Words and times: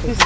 kippies. 0.00 0.20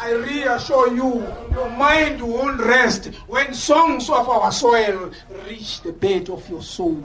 I 0.00 0.12
reassure 0.12 0.94
you, 0.94 1.26
your 1.52 1.70
mind 1.70 2.22
won't 2.22 2.60
rest 2.60 3.06
when 3.26 3.52
songs 3.54 4.08
of 4.08 4.28
our 4.28 4.52
soil 4.52 5.10
reach 5.46 5.82
the 5.82 5.92
bed 5.92 6.30
of 6.30 6.48
your 6.48 6.62
soul. 6.62 7.02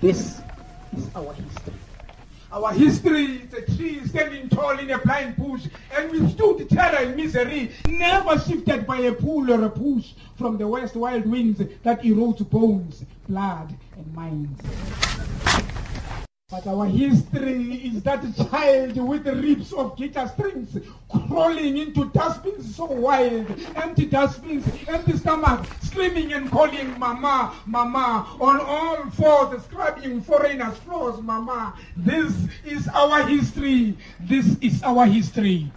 This 0.00 0.42
is 0.96 1.08
our 1.14 1.32
history. 1.32 1.72
Our 2.52 2.72
history 2.72 3.24
is 3.24 3.54
a 3.54 3.76
tree 3.76 4.06
standing 4.06 4.48
tall 4.48 4.78
in 4.78 4.90
a 4.90 4.98
blind 4.98 5.36
bush, 5.36 5.66
and 5.96 6.10
withstood 6.10 6.68
terror 6.70 6.98
and 6.98 7.16
misery, 7.16 7.72
never 7.88 8.38
shifted 8.38 8.86
by 8.86 8.98
a 8.98 9.12
pull 9.12 9.50
or 9.50 9.64
a 9.64 9.70
push 9.70 10.12
from 10.36 10.56
the 10.56 10.66
west 10.66 10.94
wild 10.94 11.26
winds 11.26 11.60
that 11.82 12.02
erodes 12.02 12.48
bones, 12.48 13.04
blood, 13.28 13.74
and 13.96 14.14
minds. 14.14 15.25
But 16.48 16.64
our 16.68 16.86
history 16.86 17.74
is 17.74 18.04
that 18.04 18.22
child 18.48 18.96
with 18.98 19.24
the 19.24 19.34
ribs 19.34 19.72
of 19.72 19.96
guitar 19.96 20.28
strings 20.28 20.78
crawling 21.26 21.76
into 21.76 22.04
dustbins 22.10 22.76
so 22.76 22.84
wild, 22.84 23.50
empty 23.74 24.06
dustbins, 24.06 24.64
empty 24.86 25.16
stomach, 25.16 25.66
screaming 25.82 26.34
and 26.34 26.48
calling 26.48 26.96
mama, 27.00 27.52
mama, 27.66 28.28
on 28.40 28.60
all 28.60 29.10
fours, 29.10 29.60
scrubbing 29.64 30.20
foreigners' 30.20 30.78
floors, 30.78 31.20
mama. 31.20 31.74
This 31.96 32.32
is 32.64 32.86
our 32.94 33.26
history. 33.26 33.98
This 34.20 34.56
is 34.60 34.80
our 34.84 35.04
history. 35.04 35.68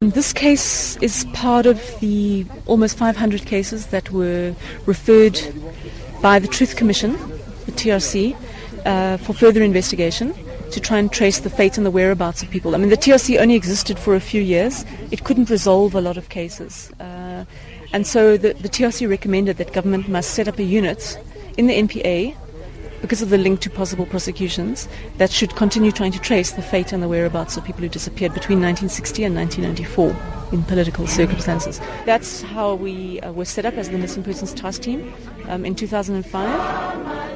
This 0.00 0.32
case 0.32 0.96
is 0.96 1.24
part 1.34 1.66
of 1.66 1.80
the 2.00 2.46
almost 2.66 2.98
500 2.98 3.46
cases 3.46 3.86
that 3.86 4.10
were 4.10 4.56
referred 4.86 5.40
by 6.20 6.40
the 6.40 6.48
Truth 6.48 6.74
Commission, 6.74 7.12
the 7.64 7.70
TRC, 7.70 8.36
uh, 8.88 9.18
for 9.18 9.34
further 9.34 9.62
investigation 9.62 10.34
to 10.70 10.80
try 10.80 10.98
and 10.98 11.12
trace 11.12 11.40
the 11.40 11.50
fate 11.50 11.76
and 11.76 11.86
the 11.86 11.90
whereabouts 11.90 12.42
of 12.42 12.50
people. 12.50 12.74
I 12.74 12.78
mean, 12.78 12.88
the 12.88 12.96
TRC 12.96 13.38
only 13.38 13.54
existed 13.54 13.98
for 13.98 14.14
a 14.14 14.20
few 14.20 14.40
years. 14.40 14.84
It 15.10 15.24
couldn't 15.24 15.50
resolve 15.50 15.94
a 15.94 16.00
lot 16.00 16.16
of 16.16 16.28
cases. 16.30 16.90
Uh, 16.98 17.44
and 17.92 18.06
so 18.06 18.36
the, 18.36 18.54
the 18.54 18.68
TRC 18.68 19.08
recommended 19.08 19.58
that 19.58 19.72
government 19.72 20.08
must 20.08 20.30
set 20.30 20.48
up 20.48 20.58
a 20.58 20.62
unit 20.62 21.18
in 21.56 21.66
the 21.66 21.74
NPA 21.74 22.36
because 23.00 23.22
of 23.22 23.30
the 23.30 23.38
link 23.38 23.60
to 23.60 23.70
possible 23.70 24.06
prosecutions 24.06 24.88
that 25.18 25.30
should 25.30 25.54
continue 25.54 25.92
trying 25.92 26.12
to 26.12 26.18
trace 26.18 26.52
the 26.52 26.62
fate 26.62 26.92
and 26.92 27.02
the 27.02 27.08
whereabouts 27.08 27.56
of 27.56 27.64
people 27.64 27.82
who 27.82 27.88
disappeared 27.88 28.34
between 28.34 28.60
1960 28.60 29.24
and 29.24 29.34
1994 29.36 30.52
in 30.52 30.62
political 30.64 31.06
circumstances. 31.06 31.80
That's 32.06 32.42
how 32.42 32.74
we 32.74 33.20
uh, 33.20 33.32
were 33.32 33.44
set 33.44 33.66
up 33.66 33.74
as 33.74 33.90
the 33.90 33.98
Missing 33.98 34.24
Persons 34.24 34.52
Task 34.54 34.82
Team 34.82 35.12
um, 35.46 35.64
in 35.64 35.74
2005. 35.74 37.27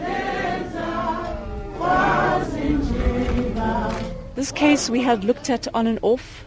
This 4.42 4.50
case 4.50 4.90
we 4.90 5.00
had 5.02 5.22
looked 5.22 5.50
at 5.50 5.72
on 5.72 5.86
and 5.86 6.00
off, 6.02 6.46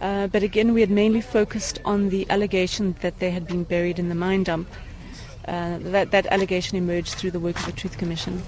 uh, 0.00 0.28
but 0.28 0.42
again 0.42 0.72
we 0.72 0.80
had 0.80 0.88
mainly 0.88 1.20
focused 1.20 1.78
on 1.84 2.08
the 2.08 2.26
allegation 2.30 2.96
that 3.02 3.18
they 3.18 3.28
had 3.28 3.46
been 3.46 3.64
buried 3.64 3.98
in 3.98 4.08
the 4.08 4.14
mine 4.14 4.44
dump. 4.44 4.66
Uh, 5.46 5.76
that, 5.92 6.10
that 6.10 6.24
allegation 6.28 6.78
emerged 6.78 7.16
through 7.16 7.32
the 7.32 7.38
work 7.38 7.58
of 7.58 7.66
the 7.66 7.72
Truth 7.72 7.98
Commission. 7.98 8.42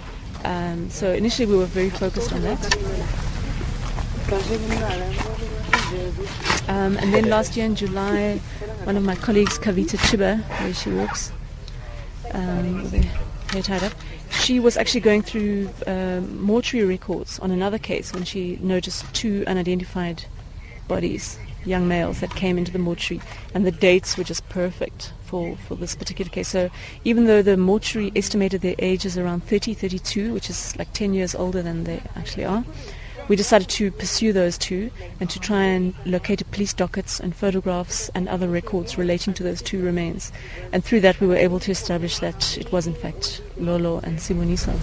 Um, 0.46 0.88
so 0.88 1.12
initially 1.12 1.44
we 1.44 1.58
were 1.58 1.66
very 1.66 1.90
focused 1.90 2.32
on 2.32 2.40
that. 2.40 2.58
Um, 6.66 6.96
and 6.96 7.12
then 7.12 7.28
last 7.28 7.54
year 7.54 7.66
in 7.66 7.74
July, 7.74 8.38
one 8.84 8.96
of 8.96 9.02
my 9.02 9.14
colleagues, 9.16 9.58
Kavita 9.58 9.98
Chiba, 10.08 10.40
where 10.62 10.72
she 10.72 10.88
works, 10.88 11.32
um, 12.32 12.82
with 12.84 13.04
her 13.04 13.52
hair 13.52 13.62
tied 13.62 13.84
up, 13.84 13.92
she 14.46 14.60
was 14.60 14.76
actually 14.76 15.00
going 15.00 15.22
through 15.22 15.68
uh, 15.88 16.20
mortuary 16.20 16.86
records 16.86 17.40
on 17.40 17.50
another 17.50 17.78
case 17.78 18.12
when 18.12 18.22
she 18.22 18.56
noticed 18.62 19.04
two 19.12 19.42
unidentified 19.44 20.24
bodies, 20.86 21.36
young 21.64 21.88
males, 21.88 22.20
that 22.20 22.30
came 22.36 22.56
into 22.56 22.70
the 22.70 22.78
mortuary, 22.78 23.20
and 23.54 23.66
the 23.66 23.72
dates 23.72 24.16
were 24.16 24.22
just 24.22 24.48
perfect 24.48 25.12
for, 25.24 25.56
for 25.56 25.74
this 25.74 25.96
particular 25.96 26.30
case. 26.30 26.46
So 26.46 26.70
even 27.02 27.24
though 27.24 27.42
the 27.42 27.56
mortuary 27.56 28.12
estimated 28.14 28.60
their 28.60 28.76
ages 28.78 29.18
around 29.18 29.42
30, 29.42 29.74
32, 29.74 30.32
which 30.32 30.48
is 30.48 30.76
like 30.78 30.92
10 30.92 31.12
years 31.12 31.34
older 31.34 31.60
than 31.60 31.82
they 31.82 32.00
actually 32.14 32.44
are, 32.44 32.64
we 33.28 33.36
decided 33.36 33.68
to 33.68 33.90
pursue 33.90 34.32
those 34.32 34.56
two 34.56 34.90
and 35.20 35.28
to 35.30 35.40
try 35.40 35.64
and 35.64 35.94
locate 36.04 36.48
police 36.50 36.72
dockets 36.72 37.18
and 37.18 37.34
photographs 37.34 38.08
and 38.14 38.28
other 38.28 38.48
records 38.48 38.96
relating 38.96 39.34
to 39.34 39.42
those 39.42 39.60
two 39.62 39.82
remains. 39.82 40.32
And 40.72 40.84
through 40.84 41.00
that, 41.00 41.20
we 41.20 41.26
were 41.26 41.36
able 41.36 41.60
to 41.60 41.70
establish 41.70 42.18
that 42.20 42.56
it 42.58 42.70
was, 42.72 42.86
in 42.86 42.94
fact, 42.94 43.42
Lolo 43.58 43.98
and 43.98 44.18
Sibuniso. 44.18 44.78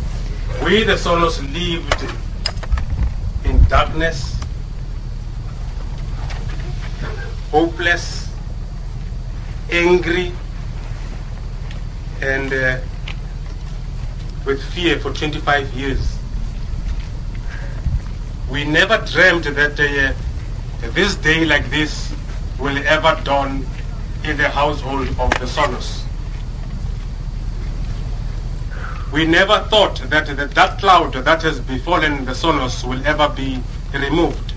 We, 0.64 0.84
the 0.84 0.94
Sonos, 0.94 1.42
lived 1.54 2.04
in 3.46 3.64
darkness, 3.70 4.38
hopeless, 7.52 8.30
angry, 9.72 10.32
and 12.22 12.54
uh, 12.54 12.80
with 14.46 14.64
fear 14.74 15.00
for 15.00 15.14
25 15.14 15.74
years. 15.74 16.18
We 18.50 18.66
never 18.66 18.98
dreamt 19.06 19.46
that 19.46 19.80
uh, 19.80 20.90
this 20.92 21.16
day 21.16 21.46
like 21.46 21.70
this 21.70 22.14
will 22.60 22.78
ever 22.78 23.20
dawn 23.24 23.66
in 24.24 24.38
the 24.38 24.50
household 24.50 25.08
of 25.08 25.30
the 25.40 25.46
Sonos. 25.46 26.04
We 29.12 29.26
never 29.26 29.60
thought 29.70 29.98
that 30.10 30.26
the 30.36 30.48
dark 30.48 30.80
cloud 30.80 31.14
that 31.14 31.44
has 31.44 31.60
befallen 31.60 32.26
the 32.26 32.32
Sonos 32.32 32.84
will 32.84 33.06
ever 33.06 33.30
be 33.30 33.62
removed. 33.94 34.52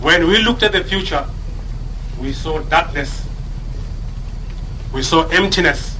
When 0.00 0.26
we 0.28 0.38
looked 0.38 0.62
at 0.62 0.72
the 0.72 0.84
future, 0.84 1.24
we 2.20 2.32
saw 2.32 2.60
darkness, 2.60 3.26
we 4.92 5.02
saw 5.02 5.26
emptiness, 5.28 5.95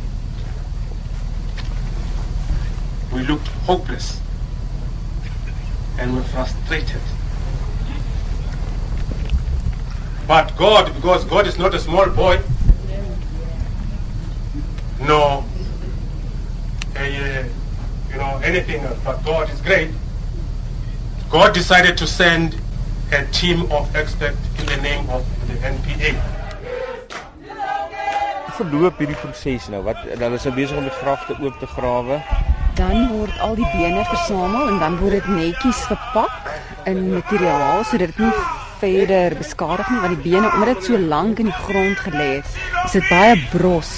we 3.16 3.22
looked 3.22 3.48
hopeless, 3.64 4.20
and 5.98 6.14
were 6.14 6.22
frustrated. 6.22 7.00
But 10.28 10.54
God, 10.56 10.94
because 10.94 11.24
God 11.24 11.46
is 11.46 11.58
not 11.58 11.74
a 11.74 11.78
small 11.78 12.10
boy, 12.10 12.40
no, 15.00 15.44
a, 16.96 17.48
you 18.10 18.16
know, 18.18 18.40
anything 18.44 18.80
else, 18.80 18.98
but 19.02 19.24
God 19.24 19.48
is 19.50 19.60
great. 19.62 19.90
God 21.30 21.54
decided 21.54 21.96
to 21.98 22.06
send 22.06 22.60
a 23.12 23.24
team 23.26 23.62
of 23.72 23.94
experts 23.96 24.36
in 24.58 24.66
the 24.66 24.76
name 24.76 25.08
of 25.08 25.24
the 25.48 25.54
NPA. 25.54 26.12
Verloop 28.56 29.00
hierdie 29.00 29.16
proses 29.20 29.66
nou. 29.68 29.82
Wat 29.84 29.98
hulle 30.04 30.36
is 30.36 30.46
besig 30.56 30.78
om 30.80 30.86
die 30.88 30.94
grafte 31.00 31.36
oop 31.40 31.58
te 31.60 31.68
grawe. 31.68 32.20
Dan 32.76 33.08
word 33.08 33.40
al 33.40 33.56
die 33.56 33.68
bene 33.72 34.04
versamel 34.04 34.68
en 34.68 34.78
dan 34.82 34.98
word 35.00 35.18
dit 35.18 35.28
netjies 35.32 35.82
verpak 35.88 36.52
in 36.84 37.02
materiaal 37.14 37.84
sodat 37.88 38.12
dit 38.12 38.24
nie 38.26 38.32
verder 38.80 39.36
beskadig 39.38 39.88
nie 39.90 40.00
want 40.02 40.16
die 40.16 40.30
bene 40.30 40.50
omdat 40.52 40.74
dit 40.74 40.88
so 40.90 40.98
lank 41.00 41.40
in 41.40 41.48
die 41.48 41.60
grond 41.64 42.02
gelê 42.04 42.26
het, 42.38 42.58
is 42.84 42.98
dit 42.98 43.08
baie 43.08 43.38
bros 43.52 43.92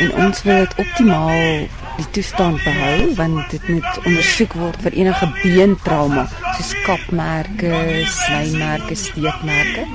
en 0.00 0.12
ons 0.26 0.42
wil 0.44 0.60
dit 0.64 0.76
optimaal 0.84 1.64
die 2.00 2.08
toestand 2.16 2.60
behou 2.64 3.14
want 3.18 3.54
dit 3.54 3.72
moet 3.72 4.04
ondersoek 4.04 4.56
word 4.60 4.84
vir 4.84 4.98
enige 5.02 5.28
beentrauma 5.40 6.26
soos 6.58 6.72
kapmerke, 6.84 7.72
snymerke, 8.08 8.96
steekmerke. 8.96 9.86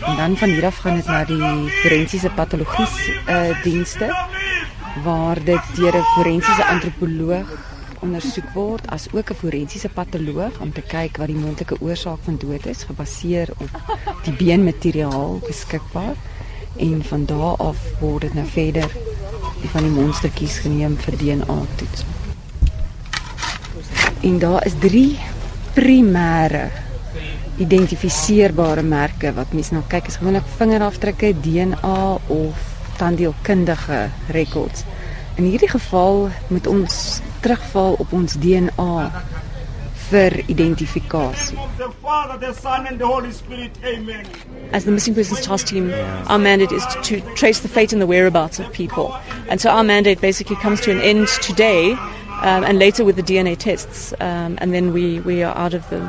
En 0.00 0.16
dan 0.16 0.36
van 0.36 0.48
hier 0.48 0.66
af 0.68 0.80
gaan 0.84 0.96
dit 0.96 1.08
na 1.08 1.24
die 1.28 1.70
forensiese 1.82 2.30
patologie 2.36 2.86
uh, 3.28 3.50
dienste 3.64 4.08
waar 5.04 5.44
dit 5.44 5.64
deur 5.76 5.96
'n 5.96 6.10
forensiese 6.14 6.64
antropoloog 6.66 7.48
ondersoek 8.00 8.48
word 8.54 8.90
as 8.90 9.06
ook 9.12 9.30
'n 9.30 9.34
forensiese 9.34 9.88
patoloog 9.88 10.60
om 10.60 10.72
te 10.72 10.82
kyk 10.82 11.16
wat 11.16 11.26
die 11.26 11.36
moontlike 11.36 11.76
oorsaak 11.80 12.18
van 12.22 12.36
dood 12.36 12.66
is 12.66 12.82
gebaseer 12.82 13.48
op 13.58 13.70
die 14.24 14.32
beenmateriaal 14.32 15.38
beskikbaar 15.46 16.16
en 16.76 17.04
van 17.04 17.24
daar 17.24 17.56
af 17.56 17.78
word 18.00 18.20
dit 18.20 18.34
nou 18.34 18.46
verder 18.46 18.90
van 19.72 19.82
die 19.82 19.92
monstertjies 19.92 20.58
geneem 20.58 20.96
vir 20.96 21.16
DNA 21.16 21.60
toets. 21.76 22.04
En 24.20 24.38
daar 24.38 24.66
is 24.66 24.72
3 24.78 25.18
primêre 25.74 26.70
identifiseerbare 27.56 28.82
merke 28.82 29.32
wat 29.36 29.52
mense 29.52 29.74
nou 29.74 29.84
kyk 29.88 30.06
is 30.06 30.16
gewoonlik 30.16 30.46
vingerafdrukke, 30.56 31.34
DNA 31.40 32.18
of 32.26 32.69
tandheelkundige 33.00 34.08
rekords. 34.28 34.84
In 35.34 35.44
hierdie 35.44 35.70
geval 35.72 36.28
moet 36.48 36.66
ons 36.66 37.20
terugval 37.40 37.96
op 37.98 38.12
ons 38.12 38.36
DNA 38.38 39.12
vir 40.10 40.36
identifikasie. 40.46 41.58
As 44.72 44.84
the 44.84 44.90
missing 44.90 45.14
persons 45.14 45.40
task 45.40 45.66
team, 45.66 45.92
our 46.26 46.38
mandate 46.38 46.72
is 46.72 46.84
to, 47.02 47.20
trace 47.34 47.60
the 47.60 47.68
fate 47.68 47.92
and 47.92 48.02
the 48.02 48.06
whereabouts 48.06 48.58
of 48.58 48.72
people. 48.72 49.14
And 49.48 49.60
so 49.60 49.70
our 49.70 49.84
mandate 49.84 50.20
basically 50.20 50.56
comes 50.56 50.80
to 50.82 50.90
an 50.90 51.00
end 51.00 51.28
today 51.42 51.92
um, 52.42 52.64
and 52.64 52.78
later 52.78 53.04
with 53.04 53.16
the 53.16 53.22
DNA 53.22 53.56
tests. 53.56 54.12
Um, 54.20 54.58
and 54.60 54.74
then 54.74 54.92
we, 54.92 55.20
we 55.20 55.42
are 55.42 55.56
out 55.56 55.74
of 55.74 55.88
the. 55.90 56.00